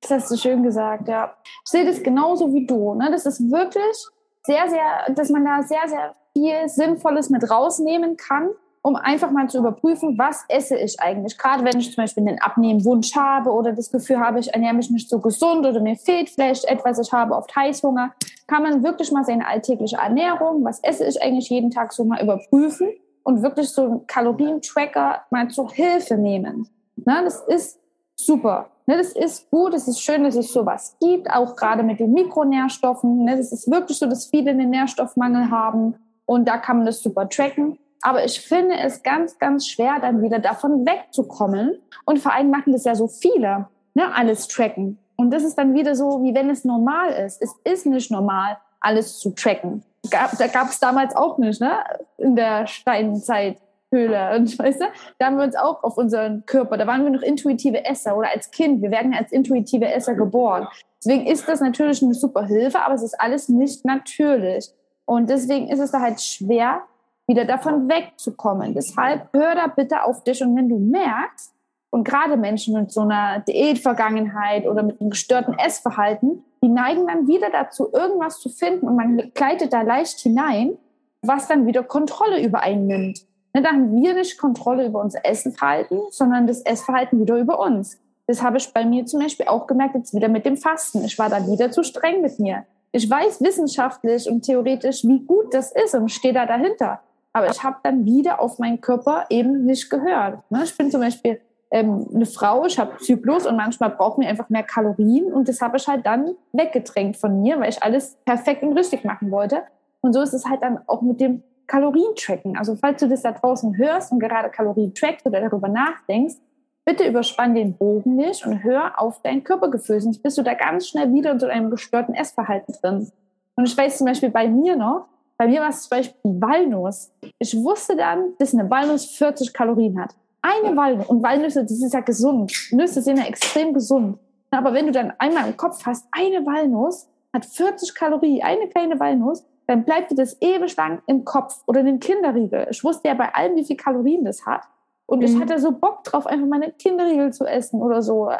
[0.00, 1.34] Das hast du schön gesagt, ja.
[1.64, 2.94] Ich sehe das genauso wie du.
[2.94, 3.10] Ne?
[3.10, 3.96] Das ist wirklich
[4.44, 8.50] sehr, sehr, dass man da sehr, sehr viel Sinnvolles mit rausnehmen kann,
[8.82, 11.36] um einfach mal zu überprüfen, was esse ich eigentlich.
[11.36, 14.90] Gerade wenn ich zum Beispiel einen Abnehmwunsch habe oder das Gefühl habe, ich ernähre mich
[14.90, 18.12] nicht so gesund oder mir fehlt vielleicht etwas, ich habe oft Heißhunger,
[18.46, 22.22] kann man wirklich mal seine alltägliche Ernährung, was esse ich eigentlich jeden Tag so mal
[22.22, 22.90] überprüfen
[23.24, 26.68] und wirklich so einen Kalorientracker mal zur Hilfe nehmen.
[26.94, 27.22] Ne?
[27.24, 27.80] Das ist
[28.16, 28.70] super.
[28.86, 32.12] Ne, das ist gut, es ist schön, dass es sowas gibt, auch gerade mit den
[32.12, 33.24] Mikronährstoffen.
[33.24, 37.02] Ne, das ist wirklich so, dass viele einen Nährstoffmangel haben und da kann man das
[37.02, 37.78] super tracken.
[38.02, 41.78] Aber ich finde es ganz, ganz schwer, dann wieder davon wegzukommen.
[42.04, 44.98] Und vor allem machen das ja so viele, ne, alles tracken.
[45.16, 47.42] Und das ist dann wieder so, wie wenn es normal ist.
[47.42, 49.82] Es ist nicht normal, alles zu tracken.
[50.10, 51.78] Gab, da gab es damals auch nicht, ne?
[52.18, 53.58] In der Steinzeit.
[53.92, 54.36] Höhle.
[54.36, 54.84] Und weißt du,
[55.18, 58.30] da haben wir uns auch auf unseren Körper, da waren wir noch intuitive Esser oder
[58.30, 60.66] als Kind, wir werden als intuitive Esser geboren.
[60.98, 64.70] Deswegen ist das natürlich eine super Hilfe, aber es ist alles nicht natürlich.
[65.04, 66.82] Und deswegen ist es da halt schwer,
[67.28, 68.74] wieder davon wegzukommen.
[68.74, 71.52] Deshalb hör da bitte auf dich und wenn du merkst,
[71.90, 77.26] und gerade Menschen mit so einer Diätvergangenheit oder mit einem gestörten Essverhalten, die neigen dann
[77.26, 80.76] wieder dazu, irgendwas zu finden und man gleitet da leicht hinein,
[81.22, 83.25] was dann wieder Kontrolle über einen nimmt.
[83.62, 87.98] Da haben wir nicht Kontrolle über unser Essenverhalten, sondern das Essverhalten wieder über uns.
[88.26, 91.04] Das habe ich bei mir zum Beispiel auch gemerkt, jetzt wieder mit dem Fasten.
[91.04, 92.64] Ich war da wieder zu streng mit mir.
[92.92, 97.00] Ich weiß wissenschaftlich und theoretisch, wie gut das ist und stehe da dahinter.
[97.32, 100.38] Aber ich habe dann wieder auf meinen Körper eben nicht gehört.
[100.50, 101.40] Ne, ich bin zum Beispiel
[101.70, 105.60] ähm, eine Frau, ich habe Zyklus und manchmal braucht mir einfach mehr Kalorien und das
[105.60, 109.62] habe ich halt dann weggedrängt von mir, weil ich alles perfekt und richtig machen wollte.
[110.00, 112.56] Und so ist es halt dann auch mit dem Kalorientracken.
[112.56, 116.36] Also falls du das da draußen hörst und gerade Kalorien trackst oder darüber nachdenkst,
[116.84, 120.88] bitte überspann den Bogen nicht und hör auf dein Körpergefühl, sonst bist du da ganz
[120.88, 123.10] schnell wieder in so einem gestörten Essverhalten drin.
[123.56, 125.06] Und ich weiß zum Beispiel bei mir noch,
[125.38, 127.12] bei mir war es zum Beispiel die Walnuss.
[127.38, 130.14] Ich wusste dann, dass eine Walnuss 40 Kalorien hat.
[130.40, 131.06] Eine Walnuss.
[131.06, 132.52] Und Walnüsse, das ist ja gesund.
[132.70, 134.18] Nüsse sind ja extrem gesund.
[134.50, 138.98] Aber wenn du dann einmal im Kopf hast, eine Walnuss hat 40 Kalorien, eine kleine
[138.98, 142.68] Walnuss, dann bleibt dir das ewig lang im Kopf oder in den Kinderriegel.
[142.70, 144.62] Ich wusste ja bei allem, wie viel Kalorien das hat.
[145.06, 145.24] Und mhm.
[145.24, 148.30] ich hatte so Bock drauf, einfach meine Kinderriegel zu essen oder so.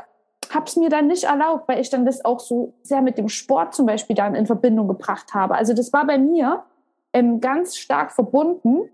[0.53, 3.75] Hab's mir dann nicht erlaubt, weil ich dann das auch so sehr mit dem Sport
[3.75, 5.55] zum Beispiel dann in Verbindung gebracht habe.
[5.55, 6.63] Also das war bei mir
[7.13, 8.89] ähm, ganz stark verbunden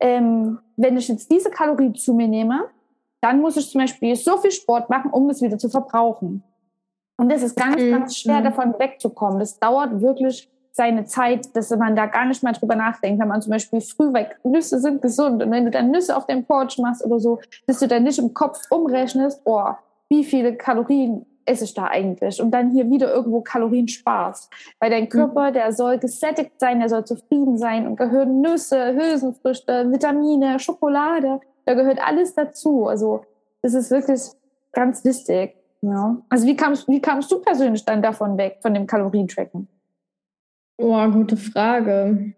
[0.00, 2.68] ähm, wenn ich jetzt diese Kalorien zu mir nehme,
[3.20, 6.42] dann muss ich zum Beispiel so viel Sport machen, um es wieder zu verbrauchen.
[7.18, 7.90] Und das ist ganz, mhm.
[7.90, 9.38] ganz schwer, davon wegzukommen.
[9.38, 13.20] Das dauert wirklich seine Zeit, dass man da gar nicht mal drüber nachdenkt.
[13.20, 15.42] Wenn man zum Beispiel früh weg, Nüsse sind gesund.
[15.42, 18.18] Und wenn du dann Nüsse auf dem Porch machst oder so, dass du dann nicht
[18.18, 19.70] im Kopf umrechnest, oh,
[20.08, 22.40] wie viele Kalorien esse ich da eigentlich?
[22.40, 24.52] Und dann hier wieder irgendwo Kalorien sparst.
[24.78, 25.08] Weil dein mhm.
[25.08, 31.40] Körper, der soll gesättigt sein, der soll zufrieden sein und gehören Nüsse, Hülsenfrüchte, Vitamine, Schokolade.
[31.64, 32.86] Da gehört alles dazu.
[32.86, 33.24] Also
[33.62, 34.20] das ist wirklich
[34.72, 35.56] ganz wichtig.
[35.82, 36.16] Ja.
[36.28, 39.68] Also wie kamst, wie kamst du persönlich dann davon weg, von dem Kalorientracken?
[40.80, 42.32] Oh, gute Frage.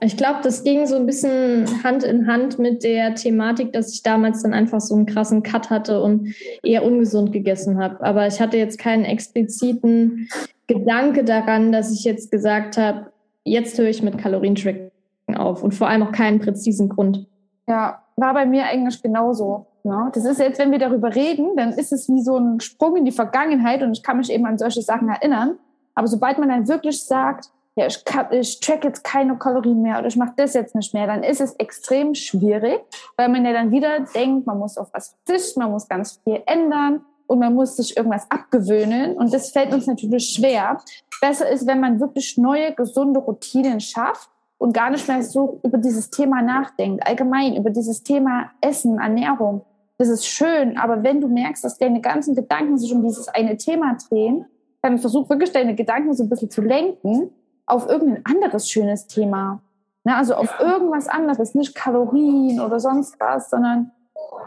[0.00, 4.02] Ich glaube, das ging so ein bisschen Hand in Hand mit der Thematik, dass ich
[4.02, 8.02] damals dann einfach so einen krassen Cut hatte und eher ungesund gegessen habe.
[8.02, 10.28] Aber ich hatte jetzt keinen expliziten
[10.66, 13.12] Gedanke daran, dass ich jetzt gesagt habe,
[13.44, 14.90] jetzt höre ich mit Kalorientracken
[15.36, 17.26] auf und vor allem auch keinen präzisen Grund.
[17.68, 19.66] Ja, war bei mir eigentlich genauso.
[19.84, 20.10] Ja, ne?
[20.14, 23.04] das ist jetzt, wenn wir darüber reden, dann ist es wie so ein Sprung in
[23.04, 25.58] die Vergangenheit und ich kann mich eben an solche Sachen erinnern.
[25.94, 29.98] Aber sobald man dann wirklich sagt, ja, ich, kann, ich track jetzt keine Kalorien mehr
[29.98, 32.80] oder ich mache das jetzt nicht mehr, dann ist es extrem schwierig,
[33.16, 36.42] weil man ja dann wieder denkt, man muss auf was verzichten, man muss ganz viel
[36.46, 40.78] ändern und man muss sich irgendwas abgewöhnen und das fällt uns natürlich schwer.
[41.20, 45.78] Besser ist, wenn man wirklich neue, gesunde Routinen schafft und gar nicht mehr so über
[45.78, 49.62] dieses Thema nachdenkt, allgemein über dieses Thema Essen, Ernährung.
[49.98, 53.56] Das ist schön, aber wenn du merkst, dass deine ganzen Gedanken sich um dieses eine
[53.56, 54.44] Thema drehen,
[54.82, 57.30] dann versuch wirklich deine Gedanken so ein bisschen zu lenken
[57.66, 59.60] auf irgendein anderes schönes Thema.
[60.04, 60.16] Ne?
[60.16, 63.90] Also auf irgendwas anderes, nicht Kalorien oder sonst was, sondern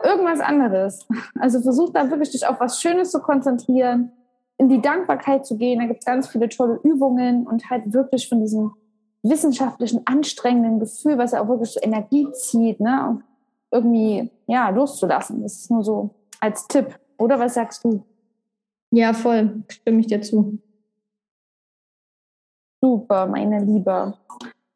[0.04, 1.08] irgendwas anderes.
[1.40, 4.12] Also versuch da wirklich dich auf was Schönes zu konzentrieren,
[4.58, 5.80] in die Dankbarkeit zu gehen.
[5.80, 8.74] Da gibt es ganz viele tolle Übungen und halt wirklich von diesem
[9.24, 13.22] wissenschaftlichen, anstrengenden Gefühl, was ja auch wirklich so Energie zieht, ne?
[13.72, 15.42] irgendwie ja, loszulassen.
[15.42, 16.98] Das ist nur so als Tipp.
[17.18, 18.04] Oder was sagst du?
[18.92, 20.60] Ja, voll, stimme ich dir zu.
[22.82, 24.14] Super, meine Liebe.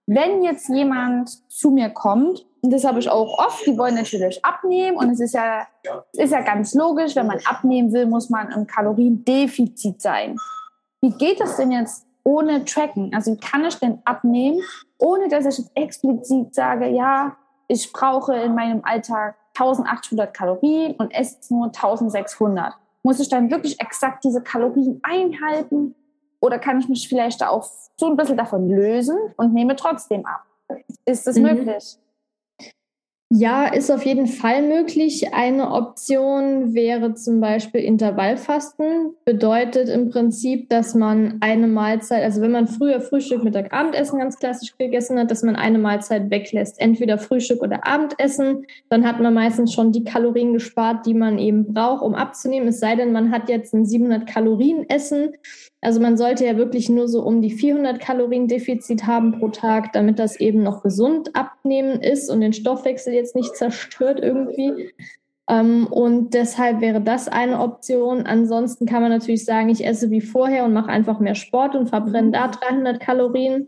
[0.08, 4.44] Wenn jetzt jemand zu mir kommt, und das habe ich auch oft, die wollen natürlich
[4.44, 5.68] abnehmen und es ist ja,
[6.14, 10.38] ist ja ganz logisch, wenn man abnehmen will, muss man im Kaloriendefizit sein.
[11.02, 13.12] Wie geht das denn jetzt ohne Tracken?
[13.14, 14.60] Also wie kann ich denn abnehmen,
[14.98, 17.36] ohne dass ich jetzt explizit sage, ja,
[17.68, 22.74] ich brauche in meinem Alltag 1800 Kalorien und esse nur 1600.
[23.04, 25.96] Muss ich dann wirklich exakt diese Kalorien einhalten?
[26.42, 30.46] Oder kann ich mich vielleicht auch so ein bisschen davon lösen und nehme trotzdem ab?
[31.06, 31.44] Ist das mhm.
[31.44, 31.98] möglich?
[33.34, 35.34] Ja, ist auf jeden Fall möglich.
[35.34, 39.14] Eine Option wäre zum Beispiel Intervallfasten.
[39.24, 44.38] Bedeutet im Prinzip, dass man eine Mahlzeit, also wenn man früher Frühstück, Mittag, Abendessen ganz
[44.38, 46.82] klassisch gegessen hat, dass man eine Mahlzeit weglässt.
[46.82, 48.66] Entweder Frühstück oder Abendessen.
[48.90, 52.68] Dann hat man meistens schon die Kalorien gespart, die man eben braucht, um abzunehmen.
[52.68, 55.36] Es sei denn, man hat jetzt ein 700 Kalorien Essen
[55.82, 59.94] also man sollte ja wirklich nur so um die 400 Kalorien Defizit haben pro Tag,
[59.94, 64.92] damit das eben noch gesund abnehmen ist und den Stoffwechsel jetzt nicht zerstört irgendwie.
[65.50, 68.28] Ähm, und deshalb wäre das eine Option.
[68.28, 71.90] Ansonsten kann man natürlich sagen, ich esse wie vorher und mache einfach mehr Sport und
[71.90, 73.68] verbrenne da 300 Kalorien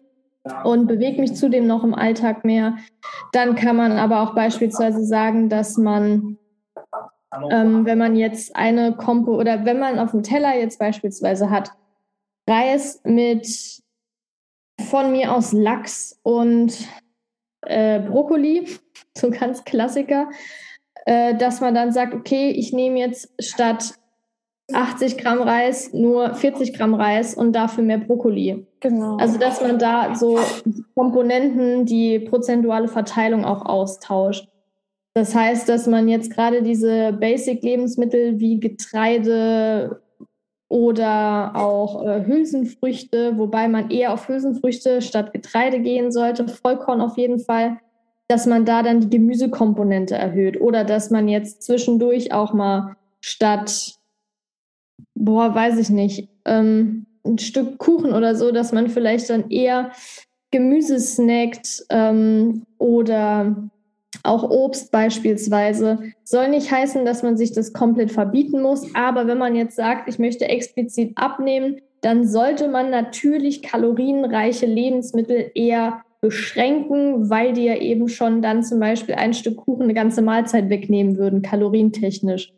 [0.64, 2.78] und bewege mich zudem noch im Alltag mehr.
[3.32, 6.38] Dann kann man aber auch beispielsweise sagen, dass man
[7.50, 11.72] ähm, wenn man jetzt eine Kompo oder wenn man auf dem Teller jetzt beispielsweise hat,
[12.48, 13.48] Reis mit
[14.90, 16.74] von mir aus Lachs und
[17.62, 18.68] äh, Brokkoli,
[19.18, 20.30] so ganz Klassiker,
[21.06, 23.94] äh, dass man dann sagt, okay, ich nehme jetzt statt
[24.72, 28.66] 80 Gramm Reis nur 40 Gramm Reis und dafür mehr Brokkoli.
[28.80, 29.18] Genau.
[29.18, 30.40] Also dass man da so
[30.96, 34.48] Komponenten, die prozentuale Verteilung auch austauscht.
[35.14, 40.02] Das heißt, dass man jetzt gerade diese Basic-Lebensmittel wie Getreide
[40.74, 47.16] oder auch äh, Hülsenfrüchte, wobei man eher auf Hülsenfrüchte statt Getreide gehen sollte, Vollkorn auf
[47.16, 47.78] jeden Fall,
[48.28, 50.60] dass man da dann die Gemüsekomponente erhöht.
[50.60, 54.00] Oder dass man jetzt zwischendurch auch mal statt,
[55.14, 59.92] boah, weiß ich nicht, ähm, ein Stück Kuchen oder so, dass man vielleicht dann eher
[60.50, 63.70] Gemüse snackt ähm, oder
[64.24, 66.00] auch Obst beispielsweise.
[66.24, 70.08] Soll nicht heißen, dass man sich das komplett verbieten muss, aber wenn man jetzt sagt,
[70.10, 77.76] ich möchte explizit abnehmen, dann sollte man natürlich kalorienreiche Lebensmittel eher beschränken, weil die ja
[77.76, 82.54] eben schon dann zum Beispiel ein Stück Kuchen eine ganze Mahlzeit wegnehmen würden, kalorientechnisch.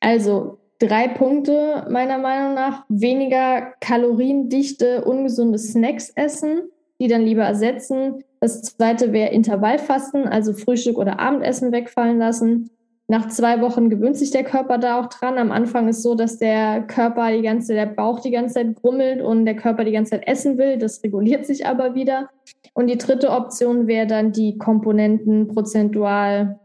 [0.00, 2.84] Also drei Punkte meiner Meinung nach.
[2.88, 6.62] Weniger kaloriendichte, ungesunde Snacks essen,
[7.02, 8.22] die dann lieber ersetzen.
[8.38, 12.70] Das zweite wäre Intervallfasten, also Frühstück oder Abendessen wegfallen lassen.
[13.08, 15.36] Nach zwei Wochen gewöhnt sich der Körper da auch dran.
[15.36, 19.20] Am Anfang ist so, dass der Körper die ganze, der Bauch die ganze Zeit grummelt
[19.20, 20.78] und der Körper die ganze Zeit essen will.
[20.78, 22.30] Das reguliert sich aber wieder.
[22.72, 26.60] Und die dritte Option wäre dann, die Komponenten prozentual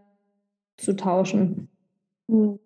[0.78, 1.68] zu tauschen.
[2.30, 2.60] Hm.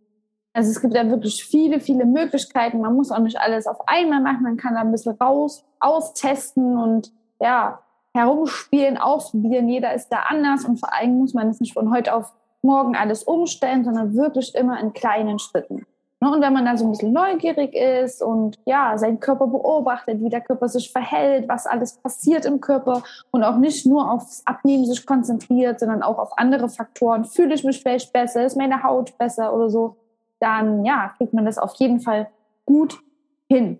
[0.53, 2.81] Also es gibt ja wirklich viele, viele Möglichkeiten.
[2.81, 4.43] Man muss auch nicht alles auf einmal machen.
[4.43, 7.79] Man kann da ein bisschen raus, austesten und ja,
[8.13, 9.67] herumspielen, ausprobieren.
[9.67, 12.95] Jeder ist da anders und vor allem muss man es nicht von heute auf morgen
[12.95, 15.85] alles umstellen, sondern wirklich immer in kleinen Schritten.
[16.23, 20.21] Ne, und wenn man da so ein bisschen neugierig ist und ja, seinen Körper beobachtet,
[20.21, 23.01] wie der Körper sich verhält, was alles passiert im Körper
[23.31, 27.63] und auch nicht nur aufs Abnehmen sich konzentriert, sondern auch auf andere Faktoren, fühle ich
[27.63, 29.95] mich vielleicht besser, ist meine Haut besser oder so,
[30.39, 32.29] dann ja, kriegt man das auf jeden Fall
[32.65, 32.99] gut
[33.49, 33.79] hin.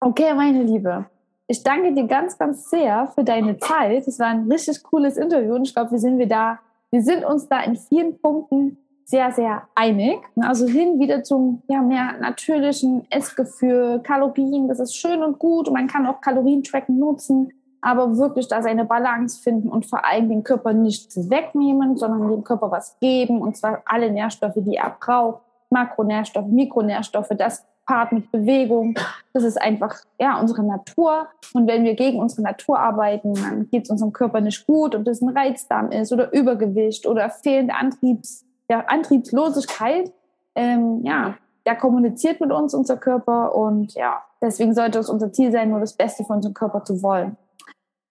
[0.00, 1.06] Okay, meine Liebe,
[1.50, 4.06] ich danke dir ganz, ganz sehr für deine Zeit.
[4.06, 6.60] Es war ein richtig cooles Interview und ich glaube, wir sind wir da,
[6.92, 10.20] wir sind uns da in vielen Punkten sehr, sehr einig.
[10.40, 15.74] Also hin wieder zum ja, mehr natürlichen Essgefühl, Kalorien, das ist schön und gut und
[15.74, 20.44] man kann auch Kalorientracken nutzen, aber wirklich da seine Balance finden und vor allem den
[20.44, 25.42] Körper nichts wegnehmen, sondern dem Körper was geben und zwar alle Nährstoffe, die er braucht,
[25.70, 28.96] Makronährstoffe, Mikronährstoffe, das Part mit Bewegung.
[29.32, 31.26] Das ist einfach ja unsere Natur.
[31.54, 35.04] Und wenn wir gegen unsere Natur arbeiten, dann geht es unserem Körper nicht gut, ob
[35.04, 40.12] das ein Reizdarm ist oder Übergewicht oder fehlende Antriebs, ja, Antriebslosigkeit.
[40.54, 41.34] Ähm, ja,
[41.66, 45.80] der kommuniziert mit uns unser Körper und ja, deswegen sollte es unser Ziel sein, nur
[45.80, 47.36] das Beste für unseren Körper zu wollen.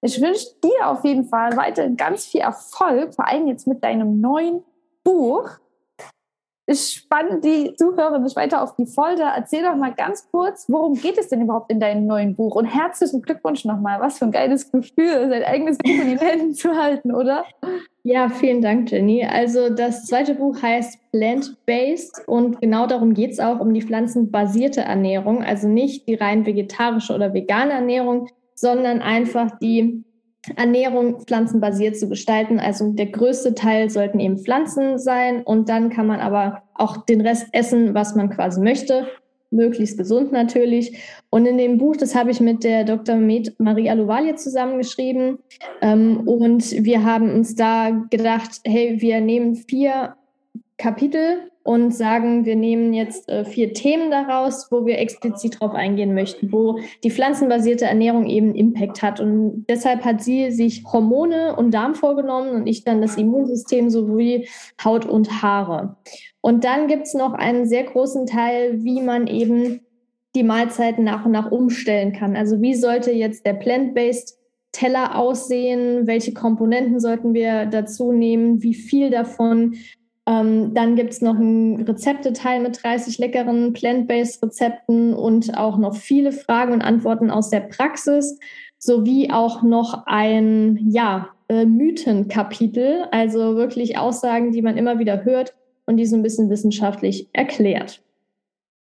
[0.01, 4.19] Ich wünsche dir auf jeden Fall weiterhin ganz viel Erfolg, vor allem jetzt mit deinem
[4.19, 4.61] neuen
[5.05, 5.49] Buch.
[6.71, 9.33] Ich spanne die Zuhörer nicht weiter auf die Folter.
[9.35, 12.55] Erzähl doch mal ganz kurz, worum geht es denn überhaupt in deinem neuen Buch?
[12.55, 13.99] Und herzlichen Glückwunsch nochmal.
[13.99, 17.43] Was für ein geiles Gefühl, sein eigenes Buch in den Händen zu halten, oder?
[18.03, 19.25] Ja, vielen Dank, Jenny.
[19.25, 24.81] Also das zweite Buch heißt Plant-Based und genau darum geht es auch um die pflanzenbasierte
[24.81, 25.43] Ernährung.
[25.43, 30.03] Also nicht die rein vegetarische oder vegane Ernährung, sondern einfach die
[30.55, 32.59] Ernährung pflanzenbasiert zu gestalten.
[32.59, 37.21] Also der größte Teil sollten eben Pflanzen sein und dann kann man aber auch den
[37.21, 39.07] Rest essen, was man quasi möchte.
[39.51, 40.99] Möglichst gesund natürlich.
[41.31, 43.15] Und in dem Buch, das habe ich mit der Dr.
[43.15, 45.39] Med Marie Aluvalia zusammengeschrieben.
[45.81, 50.15] Ähm, und wir haben uns da gedacht, hey, wir nehmen vier
[50.77, 56.15] Kapitel und sagen, wir nehmen jetzt äh, vier Themen daraus, wo wir explizit drauf eingehen
[56.15, 59.19] möchten, wo die pflanzenbasierte Ernährung eben Impact hat.
[59.19, 64.47] Und deshalb hat sie sich Hormone und Darm vorgenommen und ich dann das Immunsystem sowie
[64.83, 65.97] Haut und Haare.
[66.41, 69.81] Und dann gibt es noch einen sehr großen Teil, wie man eben
[70.33, 72.35] die Mahlzeiten nach und nach umstellen kann.
[72.35, 74.39] Also wie sollte jetzt der Plant-Based
[74.71, 76.07] Teller aussehen?
[76.07, 78.63] Welche Komponenten sollten wir dazu nehmen?
[78.63, 79.75] Wie viel davon?
[80.29, 85.95] Ähm, dann gibt es noch einen Rezepteteil mit 30 leckeren Plant-Based Rezepten und auch noch
[85.95, 88.37] viele Fragen und Antworten aus der Praxis,
[88.77, 95.55] sowie auch noch ein ja, äh, Mythenkapitel, also wirklich Aussagen, die man immer wieder hört
[95.87, 98.03] und die so ein bisschen wissenschaftlich erklärt.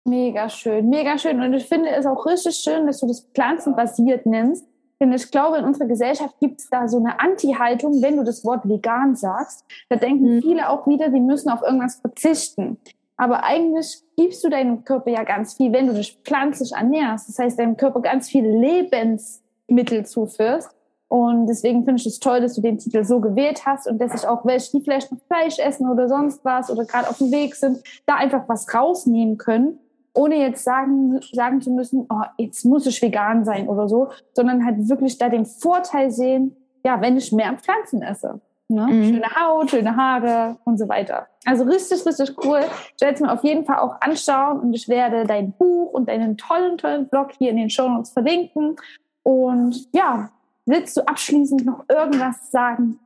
[0.03, 1.39] Mega schön, mega schön.
[1.39, 4.67] Und ich finde es auch richtig schön, dass du das pflanzenbasiert nennst,
[5.01, 8.45] denn ich glaube, in unserer Gesellschaft gibt es da so eine Anti-Haltung, wenn du das
[8.45, 9.65] Wort vegan sagst.
[9.89, 10.41] Da denken mhm.
[10.41, 12.77] viele auch wieder, die müssen auf irgendwas verzichten.
[13.17, 17.27] Aber eigentlich gibst du deinem Körper ja ganz viel, wenn du dich pflanzlich ernährst.
[17.27, 20.69] Das heißt, deinem Körper ganz viele Lebensmittel zuführst.
[21.07, 24.13] Und deswegen finde ich es toll, dass du den Titel so gewählt hast und dass
[24.13, 27.31] ich auch welche, die vielleicht noch Fleisch essen oder sonst was oder gerade auf dem
[27.31, 29.79] Weg sind, da einfach was rausnehmen können,
[30.13, 34.65] ohne jetzt sagen, sagen zu müssen, oh, jetzt muss ich vegan sein oder so, sondern
[34.65, 38.41] halt wirklich da den Vorteil sehen, ja, wenn ich mehr Pflanzen esse.
[38.67, 38.87] Ne?
[38.87, 39.03] Mhm.
[39.05, 41.27] Schöne Haut, schöne Haare und so weiter.
[41.45, 42.61] Also richtig, richtig cool.
[42.95, 46.07] Ich werde es mir auf jeden Fall auch anschauen und ich werde dein Buch und
[46.07, 48.75] deinen tollen, tollen Blog hier in den Show Notes verlinken.
[49.23, 50.29] Und ja,
[50.65, 52.99] Willst du abschließend noch irgendwas sagen?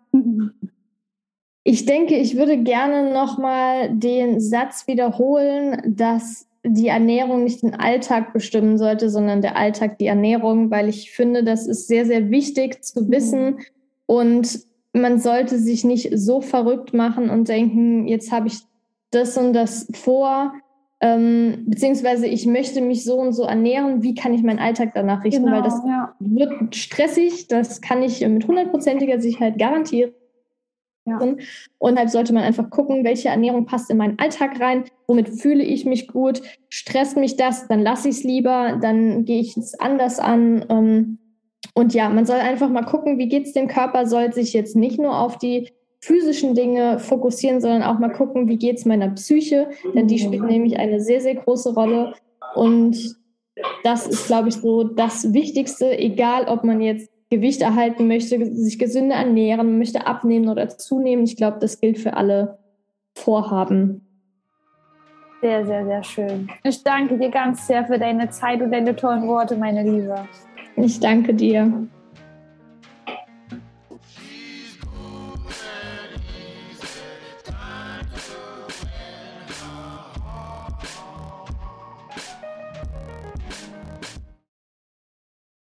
[1.63, 8.33] Ich denke, ich würde gerne nochmal den Satz wiederholen, dass die Ernährung nicht den Alltag
[8.33, 12.83] bestimmen sollte, sondern der Alltag die Ernährung, weil ich finde, das ist sehr, sehr wichtig
[12.83, 13.11] zu mhm.
[13.11, 13.57] wissen.
[14.07, 14.59] Und
[14.93, 18.59] man sollte sich nicht so verrückt machen und denken, jetzt habe ich
[19.11, 20.53] das und das vor,
[21.01, 25.23] ähm, beziehungsweise ich möchte mich so und so ernähren, wie kann ich meinen Alltag danach
[25.23, 26.15] richten, genau, weil das ja.
[26.19, 30.11] wird stressig, das kann ich mit hundertprozentiger Sicherheit garantieren.
[31.05, 31.19] Ja.
[31.77, 35.63] Und halt sollte man einfach gucken, welche Ernährung passt in meinen Alltag rein, womit fühle
[35.63, 39.79] ich mich gut, stresst mich das, dann lasse ich es lieber, dann gehe ich es
[39.79, 40.65] anders an.
[40.69, 41.19] Ähm,
[41.75, 44.75] und ja, man soll einfach mal gucken, wie geht es dem Körper, soll sich jetzt
[44.75, 49.09] nicht nur auf die physischen Dinge fokussieren, sondern auch mal gucken, wie geht es meiner
[49.09, 52.13] Psyche, denn die spielt nämlich eine sehr, sehr große Rolle.
[52.55, 53.15] Und
[53.83, 58.79] das ist, glaube ich, so das Wichtigste, egal ob man jetzt Gewicht erhalten möchte, sich
[58.79, 61.25] gesünder ernähren, möchte abnehmen oder zunehmen.
[61.25, 62.59] Ich glaube, das gilt für alle
[63.13, 64.01] Vorhaben.
[65.41, 66.49] Sehr, sehr, sehr schön.
[66.63, 70.15] Ich danke dir ganz sehr für deine Zeit und deine tollen Worte, meine Liebe.
[70.77, 71.87] Ich danke dir.